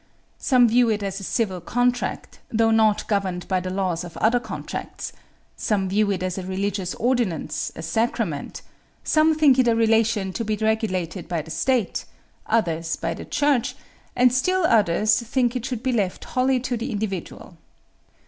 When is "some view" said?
0.39-0.89, 5.55-6.09